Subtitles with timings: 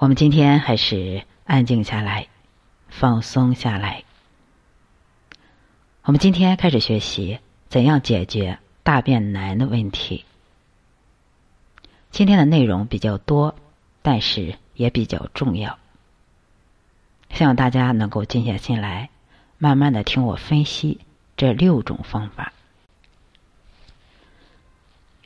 [0.00, 2.28] 我们今天还是安静下来，
[2.88, 4.04] 放松下来。
[6.04, 7.38] 我们今天开始学习
[7.68, 10.24] 怎样解决大便难的问题。
[12.10, 13.54] 今天的内容比较多，
[14.00, 15.78] 但是也比较重要，
[17.34, 19.10] 希望大家能够静下心来，
[19.58, 20.98] 慢慢的听我分析
[21.36, 22.54] 这六种方法。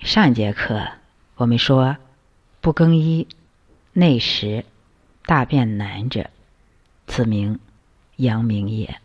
[0.01, 0.85] 上一节课
[1.37, 1.97] 我们说，
[2.61, 3.29] 不更衣。
[3.97, 4.65] 内食
[5.25, 6.29] 大便难者，
[7.07, 7.61] 此名
[8.17, 9.01] 阳明也。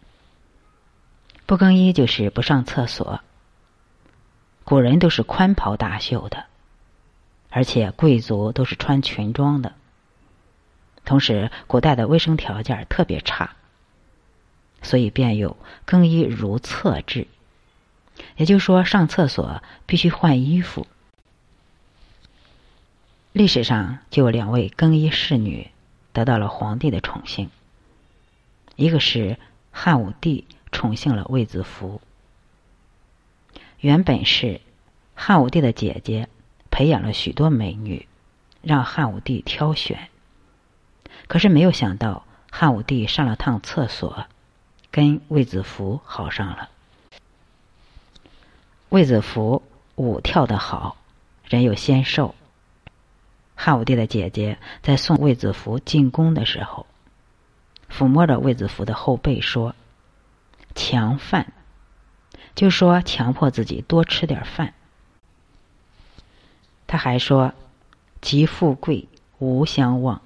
[1.46, 3.22] 不更衣就是不上厕所。
[4.64, 6.46] 古人都是宽袍大袖的，
[7.52, 9.76] 而且贵族都是穿裙装的。
[11.06, 13.52] 同时，古代的卫生条件特别差，
[14.82, 17.28] 所以便有更衣如厕制。
[18.38, 20.88] 也就是说，上厕所必须换衣服。
[23.32, 25.70] 历史上就有两位更衣侍女
[26.14, 27.52] 得到了皇帝的宠幸，
[28.76, 29.38] 一个是
[29.72, 32.02] 汉武帝宠幸了卫子夫。
[33.80, 34.62] 原本是
[35.14, 36.28] 汉武帝的姐姐
[36.72, 38.08] 培养了许多美女，
[38.64, 40.10] 让汉武帝挑选。
[41.28, 44.26] 可是没有想到汉武帝上了趟厕所，
[44.90, 46.70] 跟卫子夫好上了。
[48.90, 49.62] 卫子夫
[49.96, 50.98] 舞跳得好，
[51.46, 52.34] 人又纤瘦。
[53.62, 56.88] 汉武帝的姐姐在送卫子夫进宫的时候，
[57.92, 59.76] 抚摸着卫子夫的后背说
[60.76, 61.52] ：“强饭，
[62.56, 64.74] 就说强迫自己多吃点饭。”
[66.88, 67.54] 他还说
[68.22, 69.10] ：“极富贵
[69.40, 70.22] 无相忘。”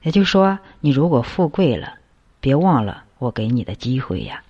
[0.00, 1.98] 也就是说，你如果富贵了，
[2.40, 4.42] 别忘了我给你的机会呀。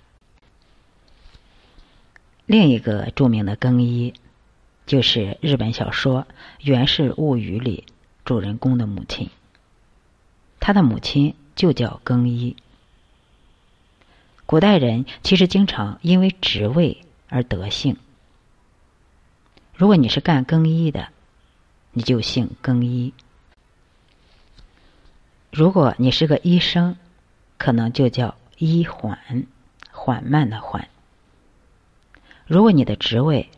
[2.45, 4.13] 另一个著名的更衣。
[4.89, 6.23] 就是日本小说
[6.61, 7.83] 《源氏物语》里
[8.25, 9.29] 主人公的母亲，
[10.59, 12.55] 他的母亲就叫更衣。
[14.47, 17.97] 古代人其实经常因为职位而得姓。
[19.75, 21.09] 如果你是干更衣的，
[21.91, 23.13] 你就姓更衣；
[25.51, 26.97] 如果你是个医生，
[27.59, 29.45] 可能就叫医缓，
[29.91, 30.89] 缓慢的缓。
[32.47, 33.51] 如果你的职位，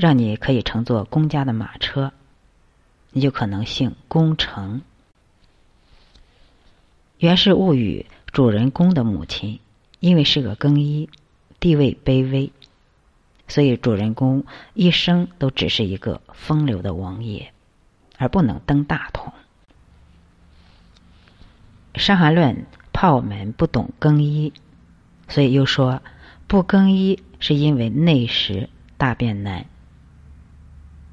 [0.00, 2.14] 让你可以乘坐公家的马车，
[3.10, 4.78] 你就可能姓公程。
[7.18, 9.60] 《源氏物语》主人公的母亲，
[9.98, 11.10] 因为是个更衣，
[11.60, 12.50] 地位卑微，
[13.46, 17.52] 所以主人公一生都只是一个风流的王爷，
[18.16, 19.34] 而不能登大统。
[22.00, 22.54] 《伤寒论》
[22.94, 24.54] 怕我们不懂更衣，
[25.28, 26.00] 所以又说
[26.46, 29.66] 不更衣是因为内食大便难。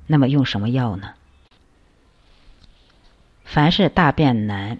[0.07, 1.13] 那么用什么药呢？
[3.43, 4.79] 凡是大便难，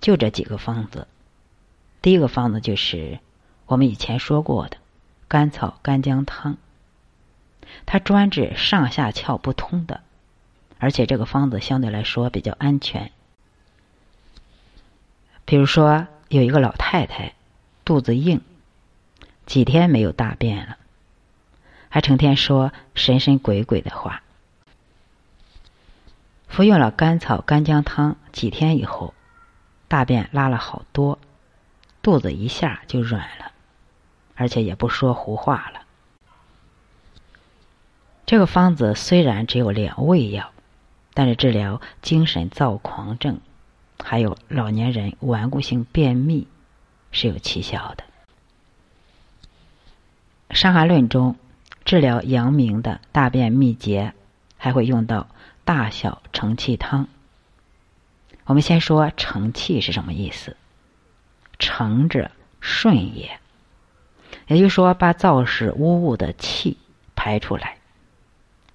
[0.00, 1.08] 就这几个方子。
[2.02, 3.18] 第一个方子就是
[3.66, 4.76] 我们以前说过的
[5.28, 6.56] 甘草干姜汤，
[7.84, 10.02] 它专治上下窍不通的，
[10.78, 13.10] 而且这个方子相对来说比较安全。
[15.44, 17.34] 比如说有一个老太太
[17.84, 18.40] 肚子硬，
[19.46, 20.76] 几天没有大便了，
[21.88, 24.22] 还成天说神神鬼鬼的话。
[26.56, 29.12] 服用了甘草干姜汤几天以后，
[29.88, 31.18] 大便拉了好多，
[32.00, 33.52] 肚子一下就软了，
[34.34, 35.82] 而且也不说胡话了。
[38.24, 40.50] 这个方子虽然只有两味药，
[41.12, 43.38] 但是治疗精神躁狂症，
[44.02, 46.48] 还有老年人顽固性便秘
[47.12, 48.04] 是有奇效的。
[50.56, 51.36] 《伤寒论》中
[51.84, 54.14] 治疗阳明的大便秘结，
[54.56, 55.28] 还会用到。
[55.66, 57.08] 大小承气汤。
[58.44, 60.56] 我们先说承气是什么意思？
[61.58, 63.40] 承者顺也，
[64.46, 66.78] 也就是说把燥湿污物的气
[67.16, 67.78] 排出来，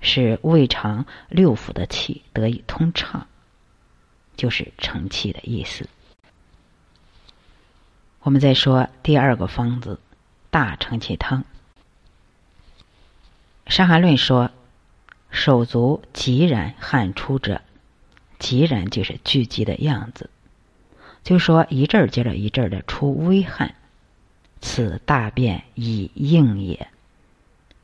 [0.01, 3.25] 使胃肠六腑的气得以通畅，
[4.35, 5.87] 就是承气的意思。
[8.19, 9.97] 我们再说第二个方子
[10.49, 11.41] 大承气汤，
[13.67, 14.51] 《伤寒论》说。
[15.31, 17.61] 手足急然汗出者，
[18.37, 20.29] 急然就是聚集的样子，
[21.23, 23.73] 就说一阵儿接着一阵儿的出微汗，
[24.59, 26.87] 此大便已硬也。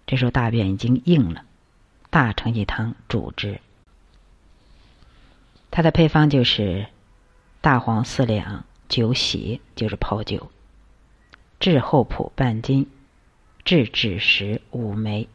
[0.06, 1.44] 这时候大便已经硬了，
[2.10, 3.60] 大承气汤主之。
[5.72, 6.88] 它的配方就是
[7.62, 10.52] 大黄四两，酒洗就是泡酒，
[11.60, 12.90] 炙厚朴半斤，
[13.64, 15.28] 炙枳实五枚。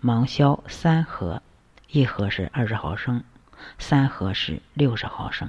[0.00, 1.42] 芒硝三盒，
[1.90, 3.24] 一盒是二十毫升，
[3.78, 5.48] 三盒是六十毫升。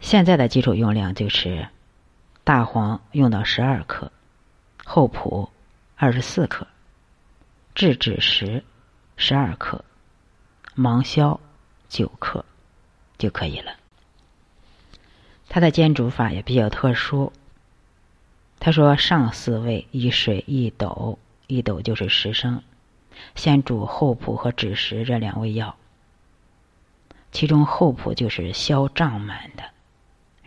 [0.00, 1.68] 现在的基础用量就是
[2.42, 4.10] 大黄用到十二克，
[4.84, 5.50] 厚朴
[5.96, 6.66] 二十四克，
[7.74, 8.64] 制枳实
[9.16, 9.84] 十二克，
[10.74, 11.38] 芒硝
[11.88, 12.44] 九克
[13.18, 13.72] 就可以了。
[15.48, 17.32] 它的煎煮法也比较特殊。
[18.58, 21.18] 他说：“上四味以水一斗，
[21.50, 22.62] 一斗就是十升，
[23.34, 25.76] 先煮厚朴和枳实这两味药。
[27.32, 29.64] 其中厚朴就是消胀满的。”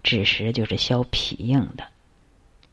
[0.03, 1.87] 枳实就是消脾硬的，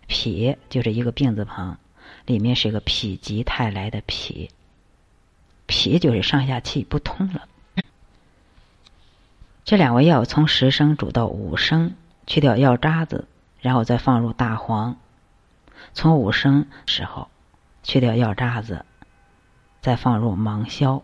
[0.09, 1.79] 脾就是一个病字旁，
[2.27, 4.51] 里面是一个否极泰来的脾，
[5.67, 7.47] 脾就是上下气不通了。
[9.65, 11.95] 这两味药从十升煮到五升，
[12.27, 13.29] 去掉药渣子，
[13.61, 14.97] 然后再放入大黄；
[15.95, 17.29] 从五升时候
[17.83, 18.85] 去掉药渣子，
[19.81, 21.03] 再放入芒硝。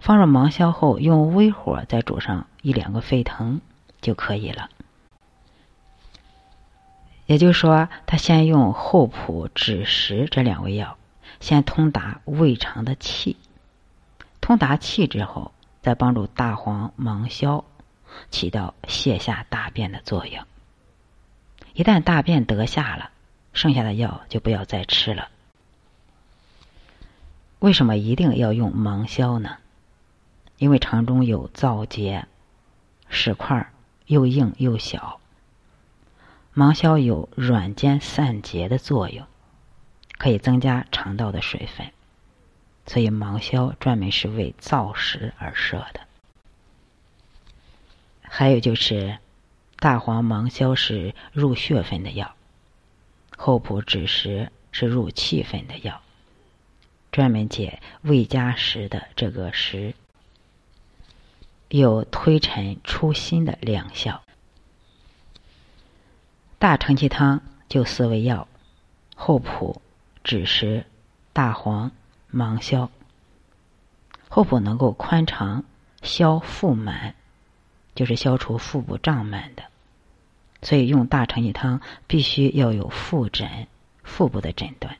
[0.00, 3.60] 放入芒硝后，用微火再煮上一两个沸腾
[4.00, 4.68] 就可以了。
[7.26, 10.98] 也就是说，他先用厚朴、枳实这两味药，
[11.40, 13.36] 先通达胃肠的气，
[14.40, 17.64] 通达气之后，再帮助大黄、芒硝
[18.30, 20.44] 起到泻下大便的作用。
[21.74, 23.10] 一旦大便得下了，
[23.54, 25.28] 剩下的药就不要再吃了。
[27.62, 29.58] 为什么一定要用芒硝呢？
[30.58, 32.26] 因为肠中有燥结，
[33.08, 33.72] 石块
[34.06, 35.20] 又硬又小。
[36.52, 39.24] 芒硝有软坚散结的作用，
[40.18, 41.92] 可以增加肠道的水分，
[42.84, 46.00] 所以芒硝专门是为燥食而设的。
[48.22, 49.18] 还有就是，
[49.76, 52.34] 大黄、芒硝是入血分的药，
[53.36, 56.02] 厚朴、枳实是入气分的药，
[57.12, 59.94] 专门解胃加食的这个食，
[61.68, 64.22] 有推陈出新的疗效。
[66.58, 68.48] 大承气汤就四味药：
[69.14, 69.82] 厚朴、
[70.24, 70.86] 枳实、
[71.34, 71.92] 大黄、
[72.30, 72.90] 芒硝。
[74.30, 75.64] 厚朴能够宽肠、
[76.00, 77.14] 消腹满，
[77.94, 79.64] 就是消除腹部胀满的。
[80.62, 83.66] 所以用大承气汤必须要有腹诊、
[84.02, 84.96] 腹部的诊断。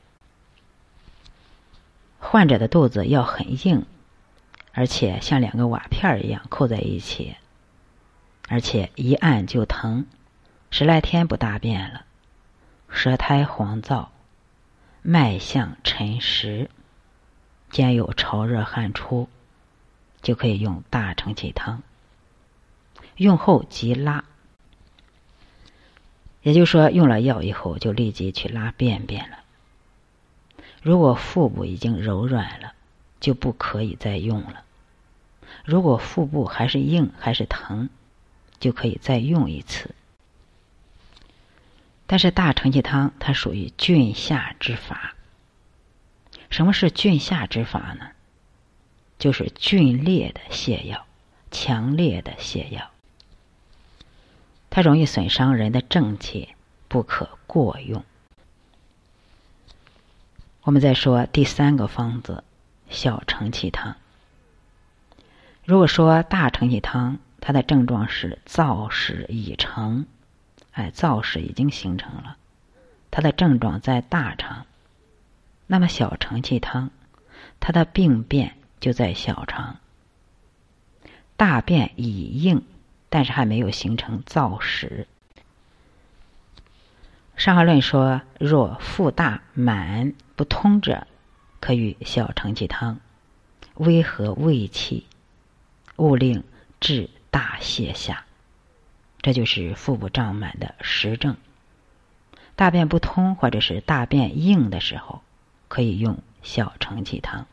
[2.33, 3.85] 患者的肚子要很硬，
[4.71, 7.35] 而且像两个瓦片一样扣在一起，
[8.49, 10.07] 而且一按就疼。
[10.71, 12.05] 十来天不大便了，
[12.89, 14.07] 舌苔黄燥，
[15.03, 16.71] 脉象沉实，
[17.69, 19.29] 兼有潮热汗出，
[20.23, 21.83] 就可以用大承气汤。
[23.15, 24.23] 用后即拉，
[26.41, 29.42] 也就是说，用了药以后就立即去拉便便了。
[30.83, 32.73] 如果腹部已经柔软了，
[33.21, 34.65] 就不可以再用了。
[35.63, 37.89] 如果腹部还是硬还是疼，
[38.59, 39.95] 就可以再用一次。
[42.05, 45.15] 但是大承气汤它属于峻下之法。
[46.49, 48.09] 什么是峻下之法呢？
[49.17, 51.05] 就是峻烈的泻药，
[51.49, 52.91] 强烈的泻药，
[54.69, 56.49] 它容易损伤人的正气，
[56.89, 58.03] 不可过用。
[60.63, 62.45] 我们再说第三个方子
[62.89, 63.97] 小承气汤。
[65.65, 70.05] 如果说大承气汤，它的症状是燥屎已成。
[70.71, 72.37] 哎，燥屎已经形成了，
[73.11, 74.65] 它的症状在大肠。
[75.67, 76.91] 那么小承气汤，
[77.59, 79.79] 它的病变就在小肠。
[81.35, 82.63] 大便已硬，
[83.09, 85.07] 但是还没有形成燥屎。
[87.35, 91.07] 《伤寒论》说：若腹大满不通者，
[91.59, 92.99] 可与小承气汤，
[93.75, 95.07] 微和胃气，
[95.97, 96.43] 勿令
[96.79, 98.25] 至大泻下。
[99.21, 101.37] 这就是腹部胀满的实症。
[102.55, 105.21] 大便不通或者是大便硬的时候，
[105.67, 107.47] 可以用小承气汤。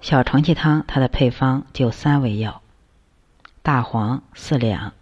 [0.00, 2.62] 小承气汤它的配方就三味药：
[3.62, 4.92] 大黄四两，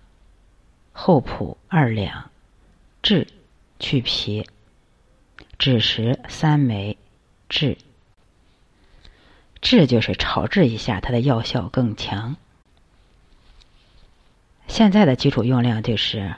[0.92, 2.30] 厚朴二两，
[3.06, 3.28] 治
[3.78, 4.48] 去皮，
[5.60, 6.98] 枳实三枚，
[7.48, 7.78] 治。
[9.60, 12.34] 治就是炒制一下，它的药效更强。
[14.66, 16.34] 现在的基础用量就是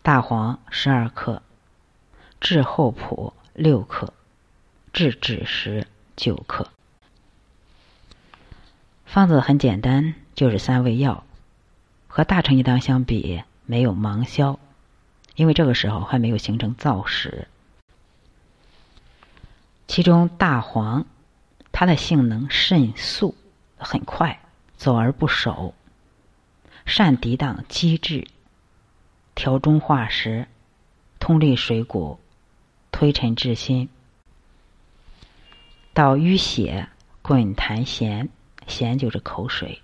[0.00, 1.42] 大黄十二克，
[2.40, 4.14] 炙厚朴六克，
[4.94, 6.70] 炙枳实九克。
[9.04, 11.24] 方子很简单，就是三味药。
[12.08, 14.58] 和大承气汤相比，没有芒硝，
[15.40, 17.48] 因为这个时候还没有形成燥屎。
[19.88, 21.06] 其中大黄，
[21.72, 23.34] 它的性能甚速，
[23.78, 24.38] 很快，
[24.76, 25.74] 走而不守。
[26.84, 28.28] 善抵挡积滞，
[29.34, 30.46] 调中化实，
[31.18, 32.20] 通利水谷，
[32.92, 33.88] 推陈至新。
[35.94, 36.86] 导淤血，
[37.22, 38.28] 滚痰涎，
[38.66, 39.80] 涎就是口水，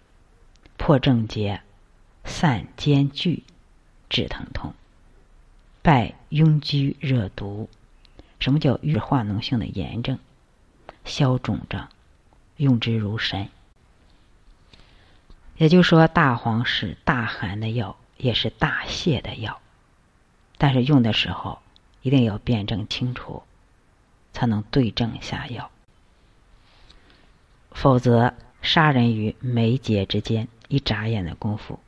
[0.76, 1.62] 破症结，
[2.26, 3.42] 散兼聚，
[4.10, 4.75] 治疼痛，
[5.87, 7.71] 败痈疽热毒。
[8.40, 10.19] 什么叫郁化脓性的炎症？
[11.05, 11.88] 消肿胀，
[12.57, 13.49] 用之如神。
[15.57, 19.61] 也就是说，大黄是大寒的药，也是大泻的药，
[20.59, 21.61] 但是用的时候
[22.02, 23.45] 一定要辩证清楚，
[24.33, 25.71] 才能对症下药。
[27.71, 31.78] 否则，杀人于眉睫之间，一眨眼的功夫。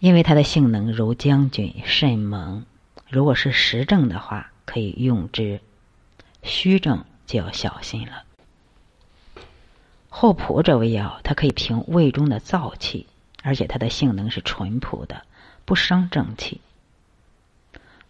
[0.00, 2.64] 因为它的性能如将军，甚猛。
[3.08, 5.60] 如果是实症的话，可以用之；
[6.42, 8.24] 虚症就要小心了。
[10.08, 13.06] 厚朴这味药，它可以平胃中的燥气，
[13.42, 15.22] 而且它的性能是淳朴的，
[15.66, 16.62] 不伤正气。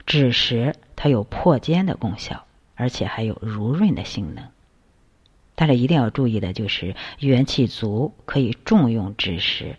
[0.07, 4.49] 枳实它有破坚的功效，而且还有濡润的性能。
[5.57, 9.77] 但是一定要注意的就是，元气足可以重用枳实，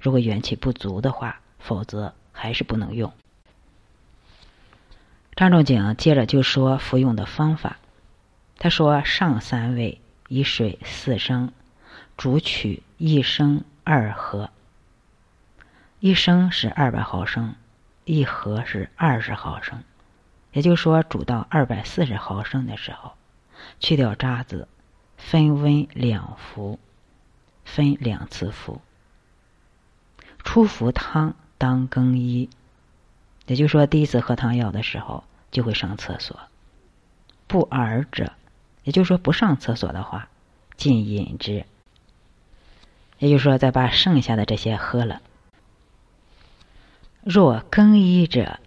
[0.00, 3.12] 如果元气不足的话，否则还是不能用。
[5.36, 7.76] 张仲景接着就说服用的方法，
[8.58, 10.00] 他说上三味。
[10.32, 11.50] 以水四升，
[12.16, 14.50] 煮取一升二合。
[15.98, 17.56] 一升是二百毫升，
[18.04, 19.82] 一合是二十毫升。
[20.52, 23.14] 也就是说，煮到二百四十毫升的时候，
[23.80, 24.68] 去掉渣子，
[25.16, 26.78] 分温两服，
[27.64, 28.80] 分两次服。
[30.44, 32.48] 初服汤当更衣，
[33.46, 36.38] 也就是说，第一次喝汤药的时候就会上厕所。
[37.46, 38.32] 不尔者。
[38.82, 40.28] 也就是说，不上厕所的话，
[40.78, 41.66] 禁饮之。
[43.18, 45.20] 也就是说，再把剩下的这些喝了。
[47.22, 48.58] 若更衣者，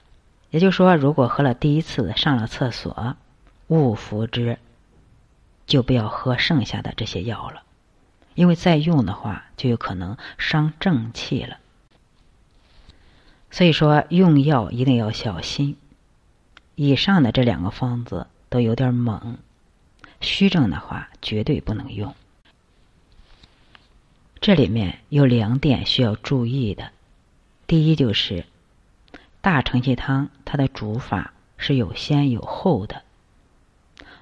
[0.52, 3.18] 也就是说，如果喝了第一次上了厕所，
[3.68, 4.60] 勿服之，
[5.66, 7.64] 就不要喝剩下的这些药了，
[8.36, 11.58] 因为再用的话，就有可能伤正气了。
[13.54, 15.78] 所以说，用药一定要小心。
[16.74, 19.38] 以上的这两个方子都有点猛。
[20.22, 22.16] 虚症的话，绝对不能用。
[24.42, 26.90] 这里面有两点需要注意的。
[27.68, 28.44] 第一就是
[29.40, 33.04] 大承气汤，它的煮法是有先有后的。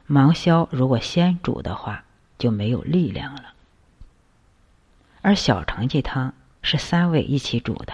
[0.07, 2.03] 芒硝如果先煮的话，
[2.37, 3.53] 就没有力量了。
[5.21, 7.93] 而小承气汤是三味一起煮的。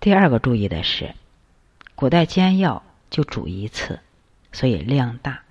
[0.00, 1.14] 第二个注意的是，
[1.96, 3.98] 古代煎药就煮一次，
[4.52, 5.42] 所以量大。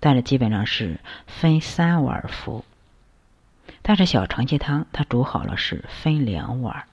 [0.00, 2.64] 但是基本上是分三碗服，
[3.82, 6.84] 但是小承气汤它煮好了是分两碗。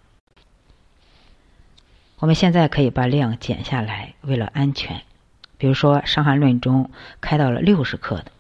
[2.17, 5.01] 我们现在可以把量减下来，为了安全。
[5.57, 8.31] 比如说《伤寒论》中开到了六十克的，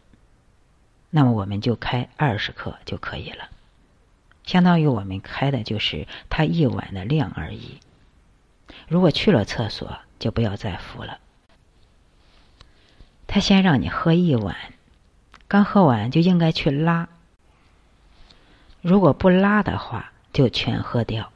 [1.09, 3.49] 那么我们就开二十克就可以了，
[4.43, 7.79] 相当于我们开的就是它一碗的量而已。
[8.87, 11.19] 如果去了厕所，就不要再服了。
[13.27, 14.55] 他先让你喝一碗，
[15.47, 17.09] 刚喝完就应该去拉。
[18.81, 21.29] 如果不拉的话，就全喝掉；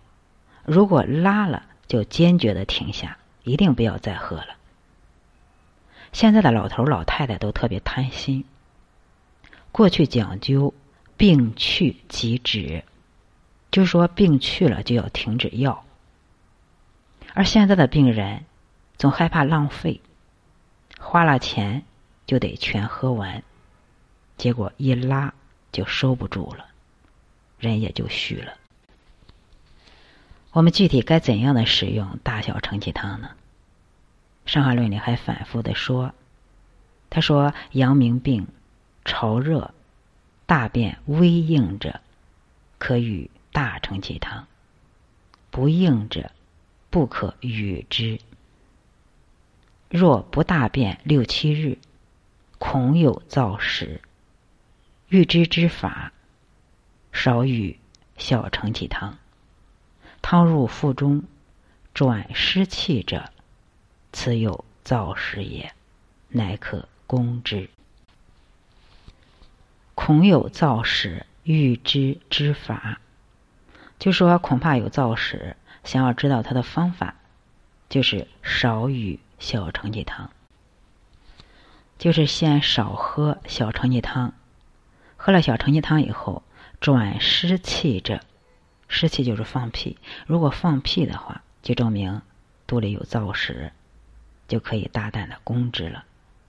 [0.64, 4.56] 如果拉了，就坚决的停下，一定不要再喝了。
[6.14, 8.46] 现在的老头老太太都特别贪心，
[9.72, 10.74] 过去讲究
[11.18, 12.84] 病去即止，
[13.72, 15.84] 就说病去了就要停止药，
[17.40, 18.44] 而现在的病人
[18.98, 20.02] 总害怕浪费。
[21.00, 21.86] 花了钱
[22.28, 23.44] 就得全喝完，
[24.36, 25.34] 结果一拉
[25.72, 26.66] 就收不住了，
[27.58, 28.56] 人也就虚了。
[30.52, 33.30] 我们具体该怎样的使用大小承气汤呢？
[34.52, 36.14] 《伤寒论》里还反复的说，
[37.10, 38.48] 他说：阳明病
[39.06, 39.74] 潮热，
[40.46, 42.02] 大便微硬者，
[42.78, 44.44] 可与大承气汤；
[45.50, 46.32] 不硬者，
[46.90, 48.20] 不可与之。
[49.90, 51.78] 若不大便六七日，
[52.58, 54.02] 恐有燥实，
[55.08, 56.12] 欲知之法，
[57.12, 57.80] 少与
[58.18, 59.18] 小承气汤。
[60.22, 61.24] 汤入腹中，
[61.94, 63.32] 转湿气者，
[64.12, 65.74] 此有燥实也，
[66.28, 67.70] 乃可攻之。
[69.96, 73.00] 恐有燥实，欲知之法，
[73.98, 75.56] 就说恐怕有燥实，
[75.90, 77.16] 想要知道它的方法，
[77.90, 79.20] 就是少与。
[79.40, 80.32] 小承气汤，
[81.98, 84.34] 就是先少喝小承气汤，
[85.16, 86.44] 喝了小承气汤以后，
[86.82, 88.20] 转湿气者，
[88.90, 89.98] 湿气就是放屁。
[90.28, 92.22] 如果放屁的话，就证明
[92.68, 93.72] 肚里有燥屎，
[94.50, 96.04] 就可以大胆的攻之了，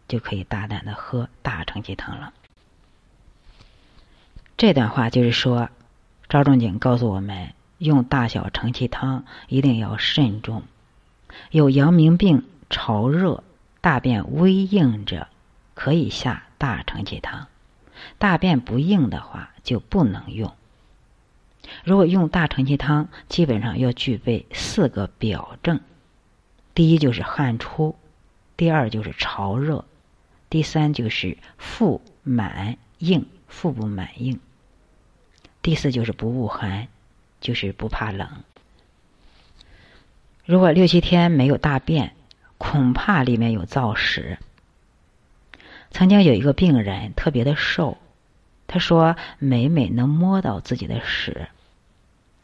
[0.08, 2.32] 就可以大胆的喝大承气汤了。
[4.56, 5.68] 这段话就是说，
[6.28, 10.62] 赵仲景告诉我们，用大小承气汤一定要慎重。
[11.50, 13.42] 有阳明病、潮热、
[13.80, 15.28] 大便微硬者，
[15.74, 17.46] 可以下大承气汤；
[18.18, 20.52] 大便不硬的话，就不能用。
[21.84, 25.80] 如果用大承气汤，基本上要具备四个表证：
[26.74, 27.96] 第一就是汗出，
[28.58, 29.86] 第二就是潮热，
[30.50, 34.36] 第三就是腹满硬，腹部满硬；
[35.62, 36.88] 第四就是不恶寒，
[37.40, 38.28] 就是不怕冷。
[40.44, 42.12] 如果六七天没有大便，
[42.58, 44.38] 恐怕里面有燥屎。
[45.90, 47.98] 曾经有一个病人特别的瘦，
[48.66, 51.48] 他说每每能摸到自己的屎。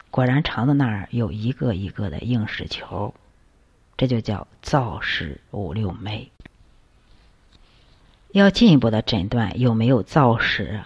[0.09, 3.13] 果然，肠子那儿有一个一个的硬屎球，
[3.97, 6.31] 这就叫燥屎五六枚。
[8.31, 10.81] 要进一步的诊断有没有燥屎，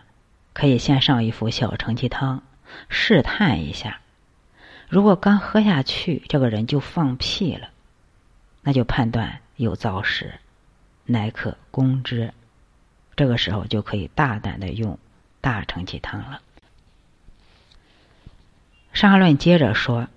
[0.54, 2.44] 可以先上一副小承气汤，
[2.90, 4.00] 试探一下。
[4.90, 7.70] 如果刚喝下去，这个人就放屁了，
[8.62, 10.34] 那就判断有燥湿，
[11.06, 12.34] 乃可攻之。
[13.16, 14.98] 这个时候就可以大胆的用
[15.40, 16.42] 大承气汤了。
[19.00, 20.08] 《伤寒论》接着说：“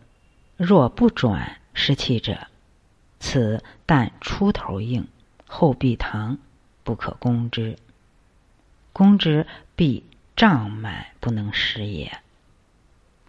[0.56, 2.49] 若不转湿气者，
[3.20, 5.06] 此但出头硬，
[5.46, 6.38] 后闭堂，
[6.82, 7.76] 不可攻之。
[8.92, 9.46] 攻之
[9.76, 12.18] 必胀满，不能食也。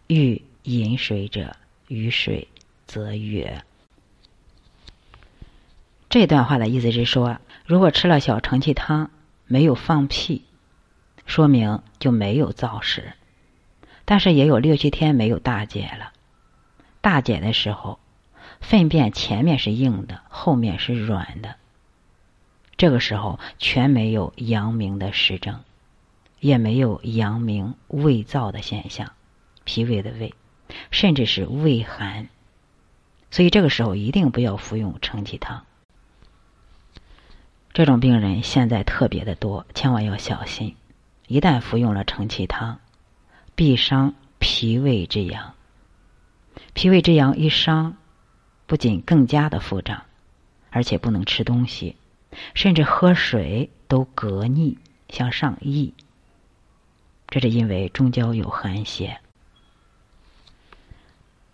[0.08, 1.56] 欲饮水者，
[1.88, 2.48] 与水
[2.86, 3.64] 则悦。”
[6.10, 9.12] 这段话的意思是说，如果吃了小承气汤
[9.46, 10.44] 没有放屁，
[11.26, 13.14] 说明就没有燥屎。
[14.08, 16.14] 但是也有六七天没有大解了，
[17.02, 17.98] 大解的时候，
[18.62, 21.56] 粪便前面是硬的，后面是软的。
[22.78, 25.62] 这个时候全没有阳明的实证，
[26.40, 29.12] 也没有阳明胃燥的现象，
[29.66, 30.34] 脾胃的胃，
[30.92, 32.30] 甚至是胃寒。
[33.30, 35.66] 所以这个时候一定不要服用承气汤。
[37.74, 40.78] 这种病人现在特别的多，千万要小心，
[41.28, 42.80] 一旦服用了承气汤。
[43.58, 45.54] 必伤脾胃之阳，
[46.74, 47.96] 脾胃之阳一伤，
[48.66, 50.04] 不仅更加的腹胀，
[50.72, 51.96] 而且不能吃东西，
[52.54, 55.94] 甚至喝水都隔逆，向上溢。
[57.28, 59.22] 这是因为中焦有寒邪。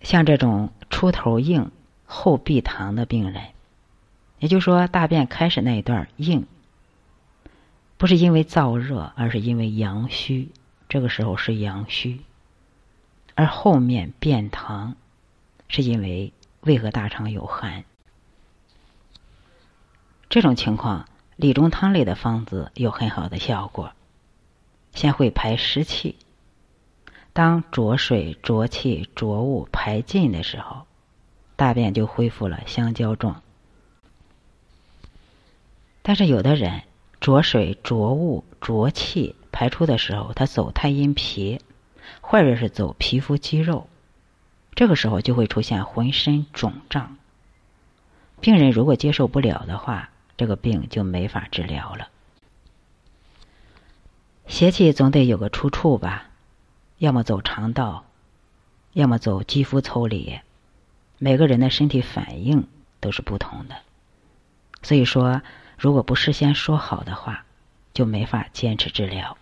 [0.03, 1.71] 像这种出头硬、
[2.05, 3.43] 后闭堂的病人，
[4.39, 6.45] 也就是说大便开始那一段硬，
[7.97, 10.49] 不是因为燥热，而是因为阳虚。
[10.89, 12.19] 这个时候是阳虚，
[13.33, 14.95] 而后面便溏，
[15.69, 17.85] 是因为胃和大肠有寒。
[20.29, 23.93] 这种情况，理中汤类的方子有很好的效果，
[24.93, 26.17] 先会排湿气。
[27.33, 30.85] 当浊水、浊气、浊物排尽的时候，
[31.55, 33.41] 大便就恢复了香蕉状。
[36.01, 36.83] 但是有的人
[37.19, 39.35] 浊水、浊物、浊气。
[39.53, 41.59] 排出的时候，他走太阴脾，
[42.21, 43.89] 或者是走皮肤肌肉，
[44.73, 47.17] 这个时候就会出现浑身肿胀。
[48.39, 52.07] 病人如果接受不了的话，这个病就没法治疗了。
[54.47, 56.30] 邪气总得有个出处吧，
[57.01, 58.05] 要么走肠道，
[58.93, 60.39] 要么走肌肤抽离。
[61.17, 62.67] 每个人的身体反应
[62.99, 63.75] 都是不同的，
[64.83, 65.41] 所以说，
[65.79, 67.43] 如果不事先说好的话，
[67.91, 69.35] 就没法坚持治疗。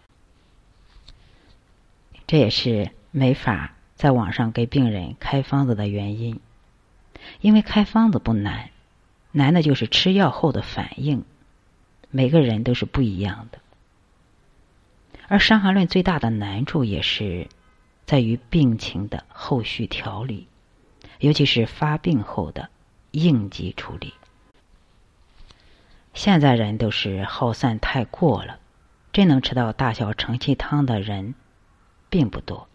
[2.28, 6.40] 这也是没法在网上给病人开方子的原因，
[7.42, 8.70] 因为开方子不难，
[9.34, 11.26] 难的就是吃药后的反应，
[12.10, 13.60] 每个人都是不一样的。
[15.30, 17.48] 而《伤寒论》最大的难处也是
[18.06, 20.48] 在于病情的后续调理，
[21.20, 22.68] 尤其是发病后的
[23.12, 24.14] 应急处理。
[26.14, 28.60] 现在人都是耗散太过了，
[29.14, 31.36] 真能吃到大小承气汤的人。
[32.12, 32.68] 并不多，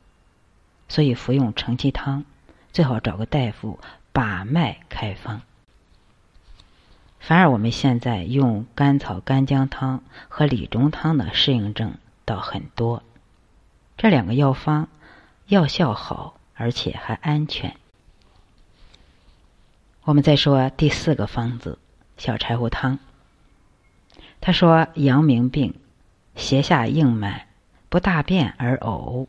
[0.89, 2.25] 所以服用承气汤
[2.73, 3.81] 最好找个大夫
[4.13, 5.43] 把脉开方。
[7.19, 13.03] 反而我们现在用甘草干姜汤和理中汤的适应症倒很多，
[13.97, 14.89] 这两个药方
[15.47, 17.77] 药效好，而且还安全。
[20.03, 21.79] 我们再说第四个方子
[22.17, 22.99] 小柴胡汤。
[24.41, 25.75] 他说阳明病，
[26.37, 27.47] 胁下硬满。
[27.89, 29.29] 不大便而呕，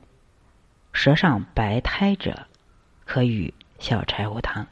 [0.91, 2.47] 舌上白苔者，
[3.05, 4.65] 可与小柴胡汤。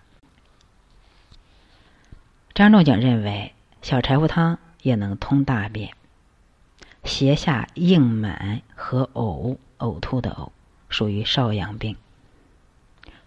[2.56, 5.96] 张仲景认为，小柴胡汤也能通大便。
[7.04, 10.52] 胁下硬满和呕呕吐的呕，
[10.90, 11.96] 属于少阳病。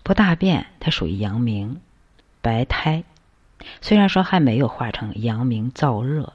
[0.03, 1.81] 不大便，它属于阳明。
[2.41, 3.03] 白苔，
[3.81, 6.33] 虽然说还没有化成阳明燥热，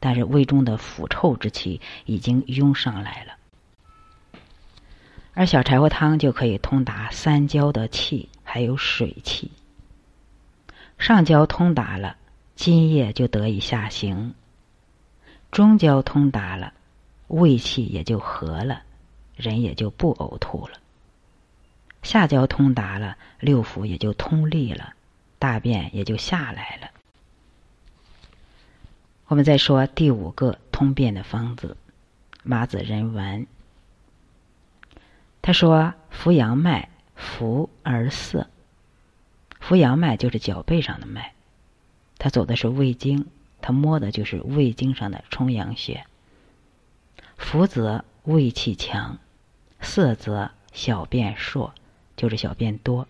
[0.00, 3.34] 但是胃中的腐臭之气已经涌上来了。
[5.34, 9.52] 而小柴胡汤就可以通达三焦的气，还有水气。
[10.98, 12.16] 上焦通达了，
[12.56, 14.34] 津液就得以下行。
[15.50, 16.72] 中焦通达了，
[17.28, 18.82] 胃气也就和了，
[19.36, 20.78] 人也就不呕吐了。
[22.02, 24.94] 下焦通达了，六腑也就通利了，
[25.38, 26.90] 大便也就下来了。
[29.26, 31.76] 我们再说第五个通便的方子——
[32.44, 33.46] 麻子仁丸。
[35.42, 38.48] 他说：“扶阳脉，扶而涩。
[39.58, 41.32] 扶阳脉就是脚背上的脉，
[42.18, 43.26] 他走的是胃经。”
[43.66, 46.06] 他摸的就是胃经上的冲阳穴。
[47.36, 49.18] 浮则胃气强，
[49.80, 51.72] 涩则小便数，
[52.16, 53.08] 就是小便多。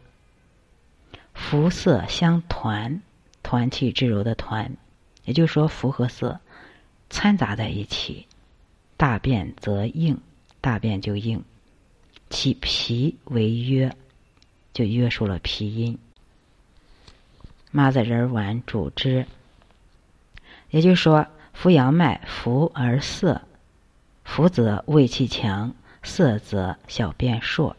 [1.34, 3.02] 浮涩相团，
[3.42, 4.78] 团气之柔的团，
[5.26, 6.40] 也就是说浮和涩
[7.10, 8.26] 掺杂在一起，
[8.96, 10.18] 大便则硬，
[10.62, 11.44] 大便就硬。
[12.30, 13.94] 其脾为约，
[14.72, 15.98] 就约束了脾阴。
[17.70, 19.26] 麻子仁丸主之。
[20.70, 23.42] 也就是说，扶阳脉，扶而涩，
[24.24, 27.74] 扶则胃气强，涩则小便数，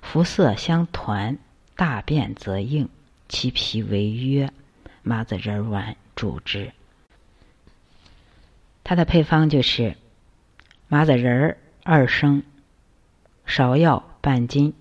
[0.00, 1.36] 浮涩相团，
[1.76, 2.88] 大便则硬，
[3.28, 4.50] 其脾为约，
[5.02, 6.72] 麻子仁丸主之。
[8.84, 9.96] 它的配方就是
[10.88, 12.42] 麻子仁儿二升，
[13.46, 14.72] 芍药半斤，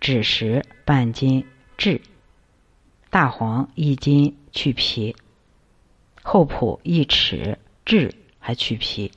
[0.00, 1.46] 枳实半斤
[1.76, 2.00] 炙，
[3.10, 5.14] 大黄一斤去皮。
[6.26, 9.12] 厚朴一尺，炙还去皮。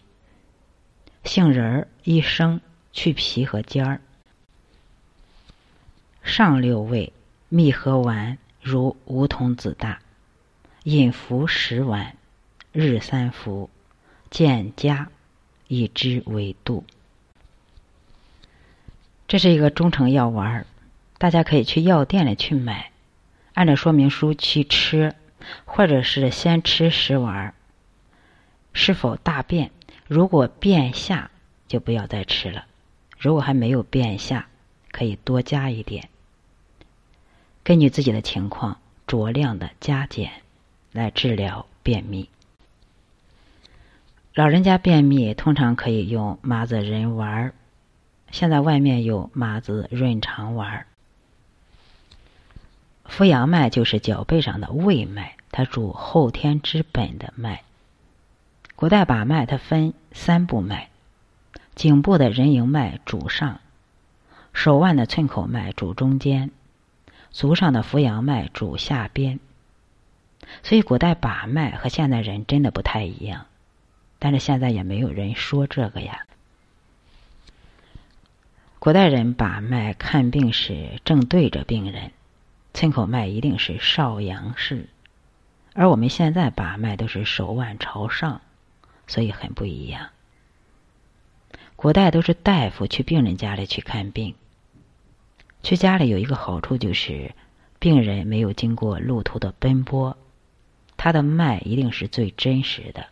[1.24, 2.60] 杏仁儿一升，
[2.92, 4.02] 去皮和尖儿。
[6.22, 7.14] 上六味，
[7.48, 10.00] 蜜合丸如梧桐子大，
[10.84, 12.18] 饮服十丸，
[12.74, 13.70] 日三服，
[14.30, 15.10] 见加，
[15.70, 16.84] 以之为度。
[19.30, 20.68] 这是一个中成药丸儿，
[21.18, 22.92] 大家可以去药店里去买，
[23.54, 25.16] 按照说明书去吃。
[25.66, 27.54] 或者是先吃食丸，
[28.74, 29.72] 是否大便？
[30.08, 31.32] 如果便下，
[31.68, 32.64] 就不要再吃了；
[33.18, 34.48] 如果还没有便下，
[34.92, 36.10] 可以多加一点。
[37.64, 40.32] 根据自己的情况，酌量的加减
[40.92, 42.30] 来治疗便秘。
[44.34, 47.54] 老人家便秘通常可以用麻子仁丸
[48.30, 50.86] 现在外面有麻子润肠丸
[53.06, 55.37] 扶阳脉就是脚背上的胃脉。
[55.52, 57.64] 它主后天之本的脉。
[58.76, 60.90] 古代把脉，它分三部脉：
[61.76, 63.60] 颈部的人迎脉主上，
[64.54, 66.52] 手腕的寸口脉主中间，
[67.32, 69.40] 足上的扶阳脉主下边。
[70.64, 73.48] 所以古代把脉和现代人真的不太一样，
[74.20, 76.26] 但是现在也没有人说这个呀。
[78.80, 82.12] 古代人把脉看病时正对着病人，
[82.74, 84.88] 寸口脉一定是少阳式。
[85.80, 88.42] 而我们现在把脉都是手腕朝上，
[89.06, 90.10] 所以很不一样。
[91.76, 94.34] 古代都是大夫去病人家里去看病，
[95.62, 97.36] 去家里有一个好处就是，
[97.78, 100.18] 病人没有经过路途的奔波，
[100.98, 103.06] 他的脉一定是最真实的。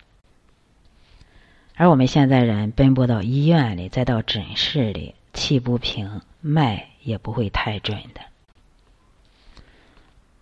[1.75, 8.21] 而我们现在人奔波到医院里，再到诊室里，气不平，脉也不会太准的。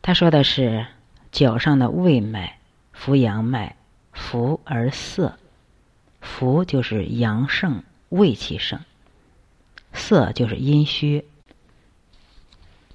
[0.01, 0.85] 他说的是。
[1.33, 2.59] 脚上的胃脉，
[2.91, 3.75] 扶阳脉，
[4.11, 5.39] 扶而涩，
[6.21, 8.77] 扶就是阳盛，胃气盛；
[9.93, 11.25] 涩就是阴虚。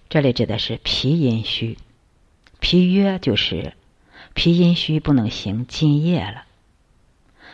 [0.09, 1.79] 这里指的是脾阴虚，
[2.61, 3.75] 脾约就是
[4.35, 6.45] 脾阴虚，不能行津液了。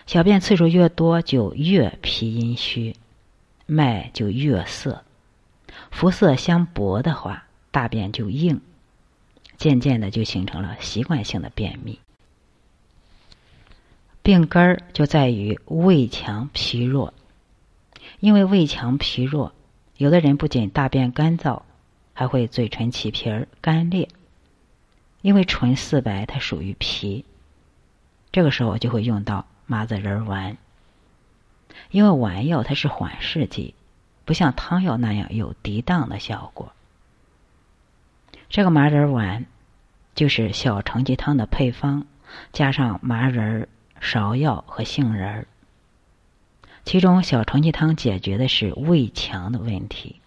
[0.06, 2.94] 小便次数越多，就越脾阴虚，
[3.64, 5.02] 脉就越涩。
[5.90, 8.60] 浮涩相搏的话，大便就硬。
[9.56, 11.98] 渐渐的就形成了习惯性的便秘，
[14.22, 17.14] 病根儿就在于胃强脾弱。
[18.20, 19.52] 因为胃强脾弱，
[19.96, 21.62] 有的人不仅大便干燥，
[22.12, 24.08] 还会嘴唇起皮儿、干裂。
[25.20, 27.24] 因为纯四白它属于脾，
[28.32, 30.56] 这个时候就会用到麻子仁丸。
[31.90, 33.74] 因为丸药它是缓释剂，
[34.24, 36.72] 不像汤药那样有涤荡的效果。
[38.54, 39.46] 这个麻仁丸
[40.14, 42.06] 就是小承气汤的配方，
[42.52, 43.66] 加上麻仁、
[44.00, 45.48] 芍药和杏仁。
[46.84, 50.20] 其中小承气汤解决的是胃强的问题，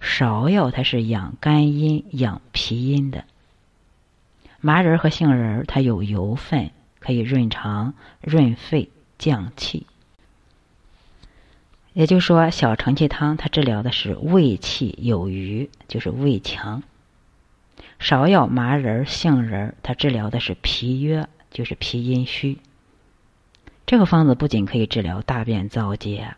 [0.00, 3.24] 芍药它是养肝阴、养脾阴的，
[4.62, 9.86] 麻仁和杏仁它有油分，可以润肠、润肺、降气。
[11.96, 16.82] 也就是说，小承气汤它治疗的是胃气有余，就是胃强；
[17.98, 22.58] 芍药、麻仁、杏仁它治疗的是脾约，就是脾阴虚。
[23.86, 26.34] 这个方子不仅可以治疗大便燥结，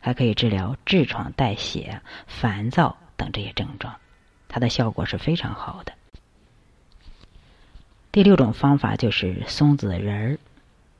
[0.00, 3.96] 还可以治疗痔疮、带血、烦躁等这些症状，
[4.48, 5.92] 它的效果是非常好的。
[8.12, 10.38] 第六种方法就是松子仁儿，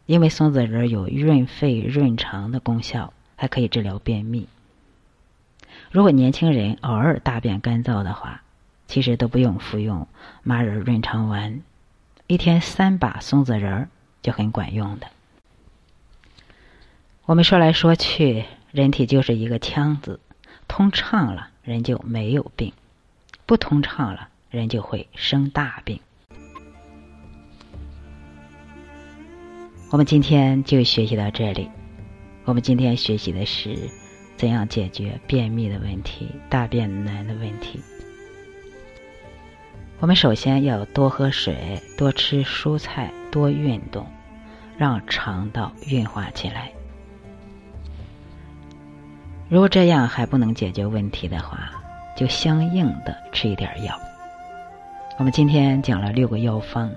[0.04, 3.14] 因为松子仁儿有润肺润肠的功效。
[3.42, 4.46] 还可以治疗便秘。
[5.90, 8.40] 如果年轻人偶尔大便干燥的话，
[8.86, 10.06] 其实都不用服用
[10.44, 11.60] 麻仁润肠丸，
[12.28, 13.88] 一天三把松子仁儿
[14.22, 15.08] 就很管用的。
[17.24, 20.20] 我们说来说去，人体就是一个腔子，
[20.68, 22.72] 通畅了人就没有病，
[23.44, 25.98] 不通畅了人就会生大病。
[29.90, 31.68] 我们今天就学习到这里。
[32.44, 33.76] 我们今天学习的是
[34.36, 37.80] 怎样解决便秘的问题、大便难的问题。
[40.00, 44.04] 我们首先要多喝水、多吃蔬菜、多运动，
[44.76, 46.72] 让肠道运化起来。
[49.48, 51.70] 如果这样还不能解决问题的话，
[52.16, 53.96] 就相应的吃一点药。
[55.18, 56.90] 我们今天讲了六个药方，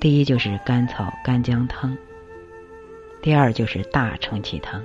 [0.00, 1.96] 第一就是甘草干姜汤。
[3.22, 4.82] 第二就是大承气汤，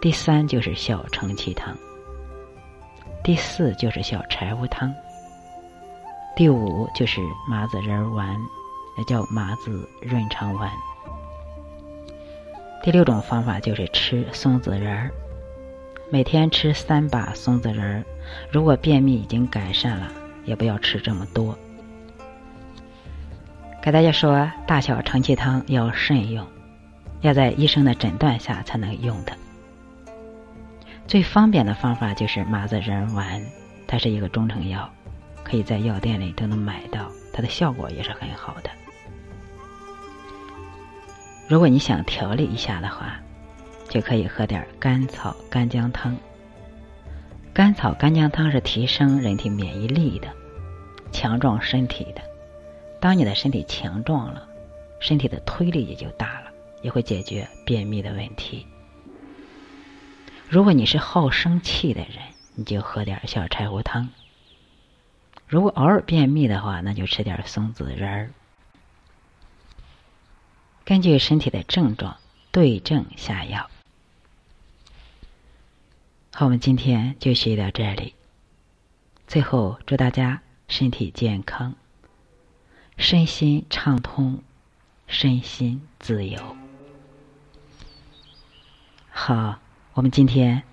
[0.00, 1.76] 第三就是小承气汤，
[3.24, 4.94] 第四就是小柴胡汤，
[6.36, 8.36] 第五就是麻子仁丸，
[8.96, 10.70] 也叫麻子润肠丸。
[12.80, 15.10] 第六种方法就是吃松子仁儿，
[16.12, 18.04] 每天吃三把松子仁儿。
[18.52, 20.12] 如果便秘已经改善了，
[20.44, 21.58] 也不要吃这么多。
[23.82, 26.46] 给大家说，大小承气汤要慎用。
[27.24, 29.32] 要在医生的诊断下才能用的。
[31.06, 33.42] 最方便的方法就是麻子仁丸，
[33.86, 34.92] 它是一个中成药，
[35.42, 38.68] 可以在药店里都能买到，它的效果也是很好的。
[41.48, 43.18] 如果你想调理一下的话，
[43.88, 46.14] 就可以喝点甘草干姜汤。
[47.54, 50.28] 甘草干姜汤是提升人体免疫力的，
[51.10, 52.20] 强壮身体的。
[53.00, 54.46] 当你的身体强壮了，
[55.00, 56.43] 身体的推力也就大了。
[56.84, 58.66] 也会解决便秘的问题。
[60.50, 62.18] 如果你是好生气的人，
[62.54, 64.08] 你就喝点小柴胡汤；
[65.48, 68.30] 如果偶尔便秘的话，那就吃点松子仁儿。
[70.84, 72.18] 根据身体的症状
[72.52, 73.70] 对症下药。
[76.34, 78.14] 好，我们今天就学到这里。
[79.26, 81.74] 最后，祝大家身体健康，
[82.98, 84.42] 身心畅通，
[85.06, 86.56] 身心自由。
[89.16, 89.60] 好，
[89.94, 90.64] 我们今天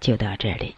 [0.00, 0.74] 就到这里。